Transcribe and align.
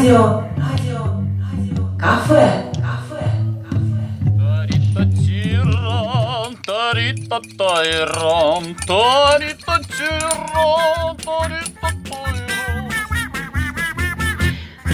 радио, 0.00 0.44
радио, 0.56 1.04
радио, 1.44 1.98
кафе, 1.98 2.72
кафе, 2.80 3.20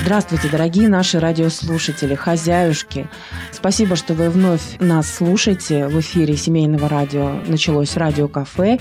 Здравствуйте, 0.07 0.49
дорогие 0.49 0.89
наши 0.89 1.19
радиослушатели, 1.19 2.15
хозяюшки. 2.15 3.09
Спасибо, 3.51 3.97
что 3.97 4.15
вы 4.15 4.31
вновь 4.31 4.79
нас 4.79 5.13
слушаете. 5.13 5.89
В 5.89 5.99
эфире 5.99 6.37
семейного 6.37 6.89
радио 6.89 7.41
началось 7.49 7.97
радиокафе. 7.97 8.79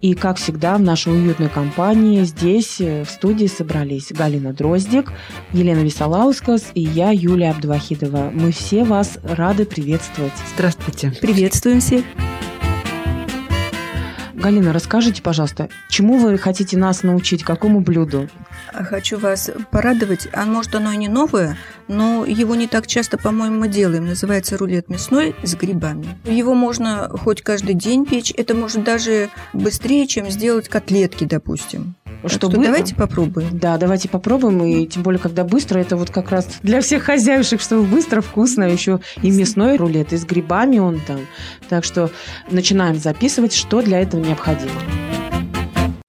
И, 0.00 0.14
как 0.14 0.36
всегда, 0.36 0.76
в 0.76 0.80
нашей 0.80 1.12
уютной 1.12 1.48
компании 1.48 2.22
здесь, 2.22 2.80
э, 2.80 3.02
в 3.02 3.10
студии, 3.10 3.48
собрались 3.48 4.12
Галина 4.12 4.52
Дроздик, 4.52 5.12
Елена 5.52 5.80
Висолаускас 5.80 6.66
и 6.74 6.82
я, 6.82 7.10
Юлия 7.10 7.50
Абдвахидова. 7.50 8.30
Мы 8.32 8.52
все 8.52 8.84
вас 8.84 9.18
рады 9.24 9.64
приветствовать. 9.64 10.32
Здравствуйте. 10.54 11.10
Приветствуем 11.20 11.80
всех. 11.80 12.04
Галина, 14.34 14.72
расскажите, 14.72 15.22
пожалуйста, 15.22 15.70
чему 15.88 16.18
вы 16.18 16.38
хотите 16.38 16.78
нас 16.78 17.02
научить, 17.02 17.42
какому 17.42 17.80
блюду? 17.80 18.28
Хочу 18.72 19.18
вас 19.18 19.50
порадовать. 19.70 20.28
А 20.32 20.44
может, 20.44 20.74
оно 20.74 20.92
и 20.92 20.96
не 20.96 21.08
новое, 21.08 21.56
но 21.88 22.24
его 22.24 22.54
не 22.54 22.66
так 22.66 22.86
часто, 22.86 23.18
по-моему, 23.18 23.60
мы 23.60 23.68
делаем. 23.68 24.06
Называется 24.06 24.56
рулет 24.56 24.88
мясной 24.88 25.34
с 25.42 25.54
грибами. 25.54 26.18
Его 26.24 26.54
можно 26.54 27.08
хоть 27.08 27.42
каждый 27.42 27.74
день 27.74 28.04
печь. 28.04 28.32
Это 28.36 28.54
может 28.54 28.84
даже 28.84 29.30
быстрее, 29.52 30.06
чем 30.06 30.30
сделать 30.30 30.68
котлетки, 30.68 31.24
допустим. 31.24 31.94
Так 32.22 32.32
Что 32.32 32.48
давайте 32.48 32.94
попробуем. 32.94 33.58
Да, 33.58 33.76
давайте 33.76 34.08
попробуем, 34.08 34.64
и 34.64 34.86
тем 34.86 35.02
более, 35.02 35.20
когда 35.20 35.44
быстро, 35.44 35.78
это 35.78 35.96
вот 35.96 36.10
как 36.10 36.30
раз 36.30 36.58
для 36.62 36.80
всех 36.80 37.04
хозяюшек, 37.04 37.60
чтобы 37.60 37.84
быстро, 37.84 38.20
вкусно, 38.20 38.64
еще 38.64 39.00
и 39.22 39.30
мясной 39.30 39.76
рулет, 39.76 40.12
и 40.12 40.16
с 40.16 40.24
грибами 40.24 40.78
он 40.78 41.00
там. 41.00 41.20
Так 41.68 41.84
что 41.84 42.10
начинаем 42.50 42.96
записывать, 42.96 43.52
что 43.52 43.82
для 43.82 44.00
этого 44.00 44.20
необходимо. 44.20 44.72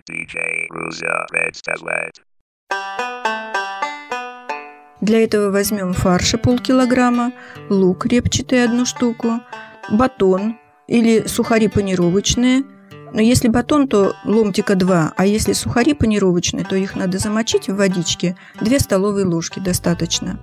DJ 0.10 0.68
Ruza. 0.72 2.29
Для 5.02 5.24
этого 5.24 5.50
возьмем 5.50 5.94
фарша 5.94 6.38
полкилограмма, 6.38 7.32
лук 7.70 8.06
репчатый 8.06 8.64
одну 8.64 8.86
штуку, 8.86 9.40
батон 9.90 10.58
или 10.88 11.26
сухари 11.28 11.68
панировочные. 11.68 12.64
Но 13.12 13.22
если 13.22 13.48
батон, 13.48 13.88
то 13.88 14.14
ломтика 14.26 14.76
два, 14.76 15.14
а 15.16 15.26
если 15.26 15.54
сухари 15.54 15.94
панировочные, 15.94 16.66
то 16.66 16.76
их 16.76 16.96
надо 16.96 17.18
замочить 17.18 17.68
в 17.68 17.76
водичке. 17.76 18.36
Две 18.60 18.80
столовые 18.80 19.26
ложки 19.26 19.60
достаточно. 19.60 20.40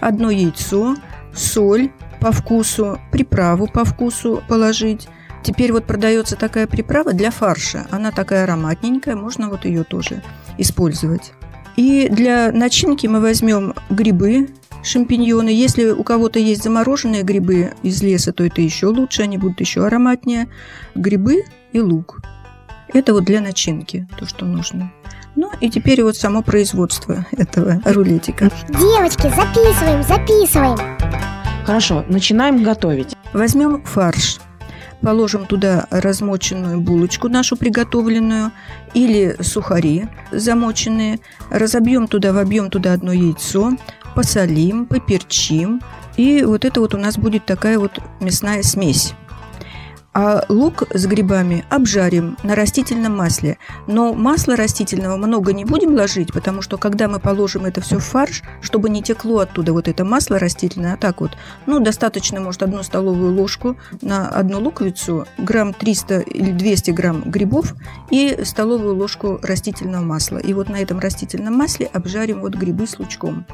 Одно 0.00 0.30
яйцо, 0.30 0.96
соль 1.34 1.90
по 2.20 2.32
вкусу, 2.32 2.98
приправу 3.12 3.68
по 3.68 3.84
вкусу 3.84 4.42
положить. 4.48 5.08
Теперь 5.44 5.70
вот 5.70 5.84
продается 5.84 6.34
такая 6.34 6.66
приправа 6.66 7.12
для 7.12 7.30
фарша. 7.30 7.86
Она 7.90 8.10
такая 8.10 8.44
ароматненькая, 8.44 9.14
можно 9.14 9.48
вот 9.48 9.64
ее 9.64 9.84
тоже 9.84 10.22
использовать. 10.56 11.32
И 11.78 12.08
для 12.10 12.50
начинки 12.50 13.06
мы 13.06 13.20
возьмем 13.20 13.72
грибы, 13.88 14.48
шампиньоны. 14.82 15.50
Если 15.50 15.90
у 15.90 16.02
кого-то 16.02 16.40
есть 16.40 16.64
замороженные 16.64 17.22
грибы 17.22 17.72
из 17.84 18.02
леса, 18.02 18.32
то 18.32 18.42
это 18.42 18.60
еще 18.60 18.86
лучше, 18.86 19.22
они 19.22 19.38
будут 19.38 19.60
еще 19.60 19.86
ароматнее. 19.86 20.48
Грибы 20.96 21.44
и 21.72 21.78
лук. 21.78 22.20
Это 22.92 23.12
вот 23.12 23.26
для 23.26 23.40
начинки, 23.40 24.08
то, 24.18 24.26
что 24.26 24.44
нужно. 24.44 24.92
Ну 25.36 25.52
и 25.60 25.70
теперь 25.70 26.02
вот 26.02 26.16
само 26.16 26.42
производство 26.42 27.24
этого 27.30 27.80
рулетика. 27.84 28.50
Девочки, 28.70 29.28
записываем, 29.28 30.02
записываем. 30.02 30.98
Хорошо, 31.64 32.04
начинаем 32.08 32.64
готовить. 32.64 33.14
Возьмем 33.32 33.84
фарш. 33.84 34.40
Положим 35.00 35.46
туда 35.46 35.86
размоченную 35.90 36.80
булочку 36.80 37.28
нашу 37.28 37.56
приготовленную 37.56 38.50
или 38.94 39.36
сухари 39.40 40.08
замоченные. 40.32 41.20
Разобьем 41.50 42.08
туда, 42.08 42.32
вобьем 42.32 42.68
туда 42.70 42.94
одно 42.94 43.12
яйцо, 43.12 43.72
посолим, 44.14 44.86
поперчим. 44.86 45.80
И 46.16 46.42
вот 46.42 46.64
это 46.64 46.80
вот 46.80 46.94
у 46.94 46.98
нас 46.98 47.16
будет 47.16 47.46
такая 47.46 47.78
вот 47.78 48.00
мясная 48.20 48.62
смесь. 48.62 49.14
А 50.20 50.44
лук 50.48 50.82
с 50.92 51.06
грибами 51.06 51.64
обжарим 51.70 52.36
на 52.42 52.56
растительном 52.56 53.16
масле. 53.16 53.56
Но 53.86 54.14
масла 54.14 54.56
растительного 54.56 55.16
много 55.16 55.52
не 55.52 55.64
будем 55.64 55.94
ложить, 55.94 56.32
потому 56.32 56.60
что 56.60 56.76
когда 56.76 57.06
мы 57.06 57.20
положим 57.20 57.66
это 57.66 57.80
все 57.80 58.00
в 58.00 58.04
фарш, 58.04 58.42
чтобы 58.60 58.90
не 58.90 59.00
текло 59.00 59.38
оттуда 59.38 59.72
вот 59.72 59.86
это 59.86 60.04
масло 60.04 60.40
растительное, 60.40 60.94
а 60.94 60.96
так 60.96 61.20
вот, 61.20 61.36
ну, 61.66 61.78
достаточно, 61.78 62.40
может, 62.40 62.64
одну 62.64 62.82
столовую 62.82 63.32
ложку 63.32 63.76
на 64.02 64.28
одну 64.28 64.58
луковицу, 64.58 65.24
грамм 65.38 65.72
300 65.72 66.18
или 66.18 66.50
200 66.50 66.90
грамм 66.90 67.22
грибов 67.30 67.76
и 68.10 68.40
столовую 68.42 68.96
ложку 68.96 69.38
растительного 69.40 70.02
масла. 70.02 70.38
И 70.38 70.52
вот 70.52 70.68
на 70.68 70.82
этом 70.82 70.98
растительном 70.98 71.54
масле 71.54 71.86
обжарим 71.92 72.40
вот 72.40 72.56
грибы 72.56 72.88
с 72.88 72.98
лучком. 72.98 73.46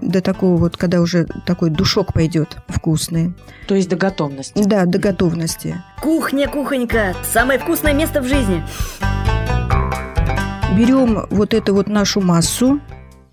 До 0.00 0.20
такого 0.20 0.56
вот, 0.56 0.76
когда 0.76 1.00
уже 1.00 1.26
такой 1.44 1.70
душок 1.70 2.12
пойдет 2.12 2.56
вкусный. 2.68 3.34
То 3.66 3.74
есть 3.74 3.88
до 3.88 3.96
готовности. 3.96 4.62
Да, 4.62 4.84
до 4.86 4.98
готовности. 4.98 5.82
Кухня, 6.00 6.48
кухонька, 6.48 7.14
самое 7.24 7.58
вкусное 7.58 7.92
место 7.92 8.20
в 8.20 8.24
жизни. 8.24 8.62
Берем 10.76 11.26
вот 11.30 11.54
эту 11.54 11.74
вот 11.74 11.88
нашу 11.88 12.20
массу 12.20 12.80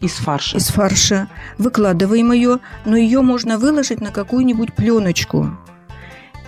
Из 0.02 0.14
фарша. 0.14 0.58
из 0.58 0.70
фарша, 0.70 1.28
выкладываем 1.60 2.32
ее, 2.32 2.60
но 2.86 2.98
ее 2.98 3.22
можно 3.22 3.60
выложить 3.60 4.02
на 4.02 4.12
какую-нибудь 4.12 4.74
пленочку. 4.74 5.52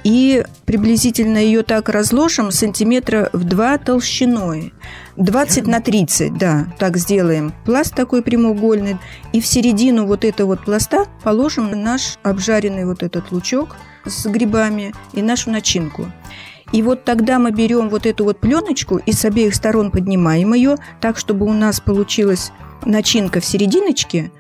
И 0.08 0.46
приблизительно 0.66 1.38
ее 1.38 1.64
так 1.64 1.90
разложим 1.90 2.50
сантиметра 2.52 3.30
в 3.34 3.44
два 3.44 3.78
толщиной. 3.78 4.72
20 5.18 5.68
на 5.68 5.82
30, 5.82 6.38
да, 6.38 6.74
так 6.80 6.96
сделаем. 6.96 7.52
Пласт 7.66 7.94
такой 7.94 8.22
прямоугольный. 8.22 9.00
И 9.34 9.42
в 9.42 9.46
середину 9.46 10.06
вот 10.06 10.24
этого 10.24 10.48
вот 10.48 10.64
пласта 10.64 11.08
положим 11.26 11.72
наш 11.72 12.20
обжаренный 12.24 12.86
вот 12.86 13.04
этот 13.04 13.34
лучок 13.34 13.76
с 14.06 14.26
грибами 14.28 14.94
и 15.12 15.22
нашу 15.22 15.52
начинку. 15.52 16.10
И 16.72 16.82
вот 16.82 17.04
тогда 17.04 17.38
мы 17.38 17.52
берем 17.52 17.90
вот 17.90 18.06
эту 18.06 18.24
вот 18.24 18.40
пленочку 18.40 19.00
и 19.00 19.12
с 19.12 19.26
обеих 19.26 19.56
сторон 19.56 19.92
поднимаем 19.92 20.54
ее 20.54 20.78
так, 21.02 21.18
чтобы 21.18 21.46
у 21.46 21.52
нас 21.52 21.82
получилась 21.82 22.54
начинка 22.86 23.42
в 23.42 23.46
серединочке, 23.46 24.32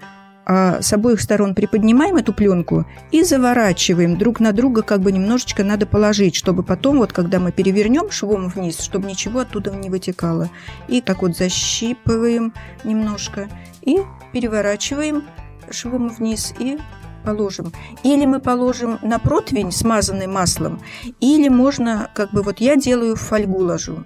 а 0.49 0.81
с 0.81 0.93
обоих 0.93 1.19
сторон 1.19 1.53
приподнимаем 1.53 2.15
эту 2.15 2.31
пленку 2.31 2.85
и 3.11 3.21
заворачиваем 3.21 4.17
друг 4.17 4.39
на 4.39 4.53
друга, 4.53 4.81
как 4.81 5.01
бы 5.01 5.11
немножечко 5.11 5.65
надо 5.65 5.85
положить, 5.85 6.35
чтобы 6.35 6.63
потом, 6.63 6.99
вот 6.99 7.11
когда 7.11 7.37
мы 7.39 7.51
перевернем 7.51 8.09
швом 8.09 8.47
вниз, 8.47 8.79
чтобы 8.79 9.09
ничего 9.09 9.41
оттуда 9.41 9.71
не 9.71 9.89
вытекало. 9.89 10.49
И 10.87 11.01
так 11.01 11.21
вот 11.21 11.35
защипываем 11.35 12.53
немножко 12.85 13.49
и 13.81 13.97
переворачиваем 14.31 15.25
швом 15.69 16.07
вниз 16.07 16.53
и 16.57 16.77
положим. 17.25 17.73
Или 18.03 18.25
мы 18.25 18.39
положим 18.39 18.99
на 19.01 19.19
противень, 19.19 19.73
смазанный 19.73 20.27
маслом, 20.27 20.79
или 21.19 21.49
можно, 21.49 22.09
как 22.15 22.31
бы 22.31 22.41
вот 22.41 22.61
я 22.61 22.77
делаю, 22.77 23.17
в 23.17 23.21
фольгу 23.21 23.59
ложу. 23.59 24.05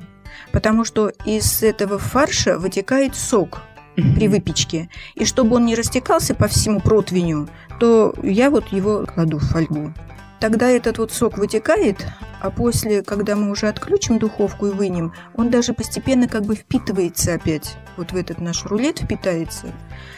Потому 0.51 0.85
что 0.85 1.09
из 1.23 1.61
этого 1.61 1.99
фарша 1.99 2.57
вытекает 2.57 3.15
сок 3.15 3.61
при 4.15 4.27
выпечке. 4.27 4.89
И 5.15 5.25
чтобы 5.25 5.55
он 5.55 5.65
не 5.65 5.75
растекался 5.75 6.35
по 6.35 6.47
всему 6.47 6.79
противню, 6.79 7.47
то 7.79 8.13
я 8.21 8.49
вот 8.49 8.67
его 8.67 9.05
кладу 9.05 9.37
в 9.37 9.43
фольгу. 9.43 9.93
Тогда 10.39 10.69
этот 10.69 10.97
вот 10.97 11.11
сок 11.11 11.37
вытекает, 11.37 12.05
а 12.41 12.49
после, 12.49 13.03
когда 13.03 13.35
мы 13.35 13.51
уже 13.51 13.67
отключим 13.67 14.19
духовку 14.19 14.67
и 14.67 14.71
вынем, 14.71 15.13
он 15.35 15.49
даже 15.49 15.73
постепенно 15.73 16.27
как 16.27 16.43
бы 16.45 16.55
впитывается 16.55 17.33
опять. 17.33 17.77
Вот 17.97 18.11
в 18.11 18.15
этот 18.15 18.39
наш 18.39 18.65
рулет 18.65 18.99
впитается. 18.99 19.67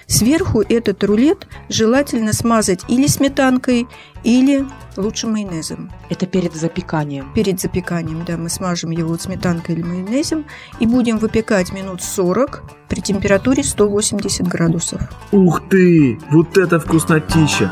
Сверху 0.07 0.61
этот 0.61 1.03
рулет 1.03 1.47
желательно 1.69 2.33
смазать 2.33 2.85
или 2.87 3.07
сметанкой, 3.07 3.87
или 4.23 4.65
лучше 4.95 5.27
майонезом. 5.27 5.91
Это 6.09 6.25
перед 6.25 6.53
запеканием. 6.55 7.33
Перед 7.33 7.59
запеканием, 7.59 8.23
да, 8.25 8.37
мы 8.37 8.49
смажем 8.49 8.91
его 8.91 9.17
сметанкой 9.17 9.75
или 9.75 9.83
майонезом 9.83 10.45
и 10.79 10.87
будем 10.87 11.17
выпекать 11.17 11.73
минут 11.73 12.01
40 12.01 12.63
при 12.87 13.01
температуре 13.01 13.63
180 13.63 14.47
градусов. 14.47 15.01
Ух 15.31 15.61
ты! 15.69 16.19
Вот 16.31 16.57
это 16.57 16.79
вкуснотища! 16.79 17.71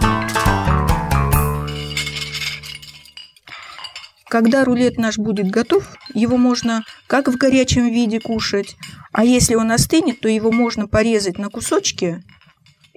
Когда 4.32 4.64
рулет 4.64 4.98
наш 4.98 5.18
будет 5.18 5.52
готов, 5.52 5.94
его 6.14 6.38
можно 6.38 6.86
как 7.08 7.28
в 7.28 7.36
горячем 7.36 7.90
виде 7.90 8.22
кушать, 8.22 8.78
а 9.12 9.26
если 9.26 9.56
он 9.56 9.74
остынет, 9.74 10.22
то 10.22 10.30
его 10.30 10.54
можно 10.54 10.88
порезать 10.88 11.38
на 11.38 11.50
кусочки 11.50 12.24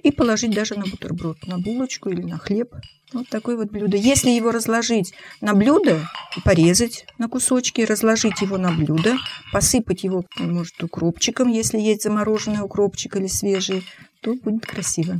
и 0.01 0.13
положить 0.13 0.55
даже 0.55 0.75
на 0.75 0.85
бутерброд, 0.85 1.45
на 1.45 1.57
булочку 1.59 2.09
или 2.09 2.21
на 2.21 2.37
хлеб. 2.37 2.73
Вот 3.11 3.27
такое 3.27 3.57
вот 3.57 3.69
блюдо. 3.69 3.97
Если 3.97 4.29
его 4.29 4.51
разложить 4.51 5.13
на 5.41 5.53
блюдо, 5.53 6.07
порезать 6.45 7.05
на 7.17 7.27
кусочки, 7.27 7.81
разложить 7.81 8.39
его 8.39 8.57
на 8.57 8.71
блюдо, 8.71 9.17
посыпать 9.51 10.05
его, 10.05 10.23
может, 10.37 10.81
укропчиком, 10.81 11.49
если 11.49 11.77
есть 11.77 12.03
замороженный 12.03 12.63
укропчик 12.63 13.17
или 13.17 13.27
свежий, 13.27 13.83
то 14.21 14.35
будет 14.35 14.65
красиво. 14.65 15.19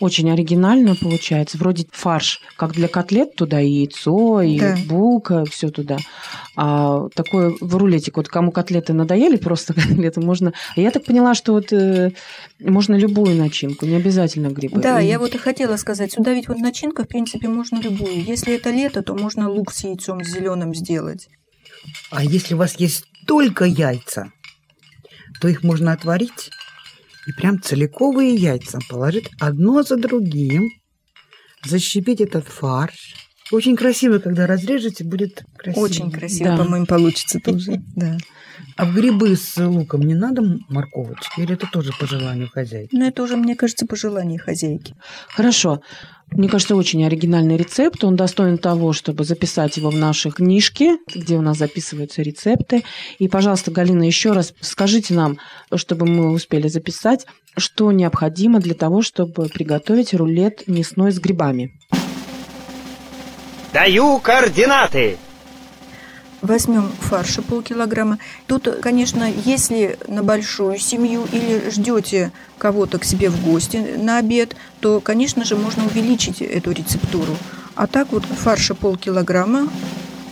Очень 0.00 0.30
оригинально 0.30 0.94
получается. 0.94 1.58
Вроде 1.58 1.86
фарш, 1.92 2.40
как 2.56 2.72
для 2.72 2.88
котлет, 2.88 3.34
туда 3.34 3.60
и 3.60 3.68
яйцо, 3.70 4.42
и 4.42 4.58
Да. 4.58 4.76
булка, 4.88 5.44
все 5.44 5.70
туда. 5.70 5.98
А 6.56 7.08
такой 7.14 7.56
в 7.60 7.76
рулетик, 7.76 8.16
вот 8.16 8.28
кому 8.28 8.50
котлеты 8.52 8.92
надоели, 8.92 9.36
просто 9.36 9.74
котлеты 9.74 10.20
можно... 10.20 10.52
А 10.76 10.80
я 10.80 10.90
так 10.90 11.04
поняла, 11.04 11.34
что 11.34 11.52
вот 11.52 11.72
э, 11.72 12.12
можно 12.60 12.94
любую 12.96 13.36
начинку, 13.36 13.86
не 13.86 13.96
обязательно 13.96 14.48
грибы. 14.48 14.80
Да, 14.80 15.00
И- 15.00 15.06
я 15.06 15.18
вот 15.18 15.34
и 15.34 15.38
хотела 15.38 15.76
сказать, 15.76 16.12
сюда 16.12 16.32
ведь 16.32 16.48
вот 16.48 16.58
начинка, 16.58 17.04
в 17.04 17.08
принципе, 17.08 17.48
можно 17.48 17.80
любую. 17.80 18.22
Если 18.24 18.54
это 18.54 18.70
лето, 18.70 19.02
то 19.02 19.14
можно 19.14 19.48
лук 19.48 19.72
с 19.72 19.84
яйцом 19.84 20.22
зеленым 20.24 20.74
сделать. 20.74 21.28
А 22.10 22.24
если 22.24 22.54
у 22.54 22.58
вас 22.58 22.76
есть 22.78 23.04
только 23.26 23.64
яйца, 23.64 24.32
то 25.40 25.48
их 25.48 25.62
можно 25.62 25.92
отварить 25.92 26.50
и 27.28 27.32
прям 27.32 27.60
целиковые 27.60 28.34
яйца 28.34 28.78
положить 28.88 29.28
одно 29.38 29.82
за 29.82 29.96
другим, 29.96 30.70
защипить 31.64 32.20
этот 32.22 32.48
фарш. 32.48 33.14
Очень 33.52 33.76
красиво, 33.76 34.18
когда 34.18 34.46
разрежете, 34.46 35.04
будет 35.04 35.44
красиво. 35.56 35.84
Очень 35.84 36.10
красиво, 36.10 36.50
Да. 36.50 36.56
по-моему, 36.56 36.86
получится 36.86 37.38
тоже. 37.38 37.82
Да. 37.96 38.16
А 38.76 38.84
в 38.86 38.94
грибы 38.94 39.36
с 39.36 39.56
луком 39.56 40.02
не 40.02 40.14
надо 40.14 40.42
морковочки? 40.68 41.40
Или 41.40 41.54
это 41.54 41.68
тоже 41.70 41.92
по 41.98 42.06
желанию 42.06 42.48
хозяйки? 42.48 42.94
Но 42.94 43.06
это 43.06 43.22
уже, 43.22 43.36
мне 43.36 43.54
кажется, 43.54 43.86
пожелание 43.86 44.38
хозяйки. 44.38 44.94
Хорошо. 45.28 45.80
Мне 46.32 46.48
кажется, 46.48 46.76
очень 46.76 47.04
оригинальный 47.04 47.56
рецепт. 47.56 48.04
Он 48.04 48.14
достоин 48.16 48.58
того, 48.58 48.92
чтобы 48.92 49.24
записать 49.24 49.76
его 49.76 49.90
в 49.90 49.96
наши 49.96 50.30
книжки, 50.30 50.92
где 51.12 51.36
у 51.36 51.40
нас 51.40 51.58
записываются 51.58 52.22
рецепты. 52.22 52.84
И, 53.18 53.28
пожалуйста, 53.28 53.70
Галина, 53.70 54.04
еще 54.04 54.32
раз 54.32 54.54
скажите 54.60 55.14
нам, 55.14 55.38
чтобы 55.74 56.06
мы 56.06 56.30
успели 56.30 56.68
записать, 56.68 57.26
что 57.56 57.90
необходимо 57.92 58.60
для 58.60 58.74
того, 58.74 59.02
чтобы 59.02 59.48
приготовить 59.48 60.14
рулет 60.14 60.64
мясной 60.68 61.12
с 61.12 61.18
грибами. 61.18 61.72
Даю 63.72 64.18
координаты. 64.18 65.18
Возьмем 66.40 66.88
фарша 67.00 67.42
полкилограмма. 67.42 68.18
Тут, 68.46 68.68
конечно, 68.80 69.28
если 69.44 69.98
на 70.06 70.22
большую 70.22 70.78
семью 70.78 71.26
или 71.32 71.68
ждете 71.70 72.32
кого-то 72.58 72.98
к 72.98 73.04
себе 73.04 73.28
в 73.28 73.44
гости 73.44 73.96
на 73.96 74.18
обед, 74.18 74.54
то, 74.80 75.00
конечно 75.00 75.44
же, 75.44 75.56
можно 75.56 75.84
увеличить 75.84 76.40
эту 76.40 76.70
рецептуру. 76.70 77.36
А 77.74 77.86
так 77.86 78.12
вот 78.12 78.24
фарша 78.24 78.74
полкилограмма, 78.74 79.68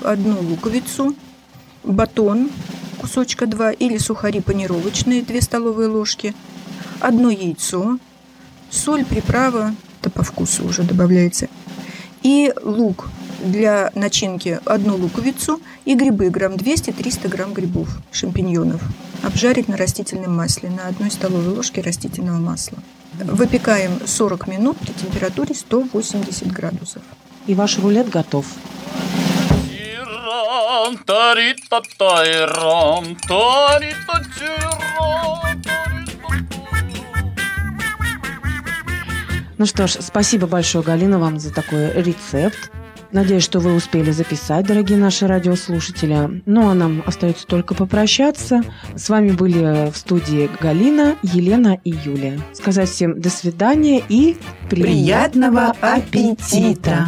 одну 0.02 0.40
луковицу, 0.40 1.14
батон 1.82 2.50
кусочка 3.00 3.46
два 3.46 3.72
или 3.72 3.98
сухари 3.98 4.40
панировочные 4.40 5.22
2 5.22 5.40
столовые 5.40 5.88
ложки, 5.88 6.34
одно 7.00 7.30
яйцо, 7.30 7.98
соль, 8.70 9.04
приправа, 9.04 9.74
это 10.00 10.10
по 10.10 10.22
вкусу 10.22 10.64
уже 10.64 10.82
добавляется, 10.82 11.48
и 12.22 12.52
лук 12.62 13.08
для 13.50 13.90
начинки 13.94 14.60
одну 14.64 14.96
луковицу 14.96 15.60
и 15.84 15.94
грибы 15.94 16.30
грамм 16.30 16.54
200-300 16.54 17.28
грамм 17.28 17.52
грибов, 17.52 17.88
шампиньонов. 18.12 18.80
Обжарить 19.22 19.68
на 19.68 19.76
растительном 19.76 20.36
масле, 20.36 20.70
на 20.70 20.88
одной 20.88 21.10
столовой 21.10 21.54
ложке 21.54 21.80
растительного 21.80 22.38
масла. 22.38 22.78
Выпекаем 23.14 24.00
40 24.04 24.46
минут 24.48 24.76
при 24.78 24.92
температуре 24.92 25.54
180 25.54 26.52
градусов. 26.52 27.02
И 27.46 27.54
ваш 27.54 27.78
рулет 27.78 28.10
готов. 28.10 28.46
Ну 39.58 39.64
что 39.64 39.86
ж, 39.86 39.96
спасибо 40.00 40.46
большое, 40.46 40.84
Галина, 40.84 41.18
вам 41.18 41.38
за 41.40 41.52
такой 41.52 41.90
рецепт. 41.92 42.70
Надеюсь, 43.16 43.44
что 43.44 43.60
вы 43.60 43.74
успели 43.74 44.10
записать, 44.10 44.66
дорогие 44.66 44.98
наши 44.98 45.26
радиослушатели. 45.26 46.42
Ну, 46.44 46.68
а 46.68 46.74
нам 46.74 47.02
остается 47.06 47.46
только 47.46 47.74
попрощаться. 47.74 48.60
С 48.94 49.08
вами 49.08 49.30
были 49.30 49.90
в 49.90 49.96
студии 49.96 50.50
Галина, 50.60 51.16
Елена 51.22 51.80
и 51.82 51.94
Юлия. 52.04 52.38
Сказать 52.52 52.90
всем 52.90 53.18
до 53.18 53.30
свидания 53.30 54.02
и 54.06 54.36
Приятного 54.68 55.72
аппетита! 55.80 57.06